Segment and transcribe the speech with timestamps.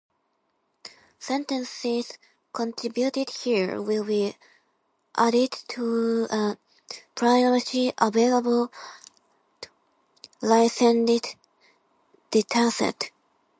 [1.19, 2.17] Sentences
[2.53, 4.35] contributed here will be
[5.15, 6.57] added to a
[7.15, 8.71] publicly available
[10.41, 11.35] licensed
[12.31, 13.11] dataset.